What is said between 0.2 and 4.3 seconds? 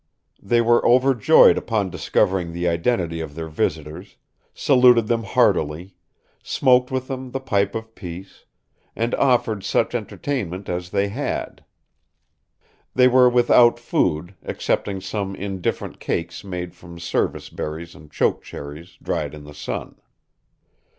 They were overjoyed upon discovering the identity of their visitors,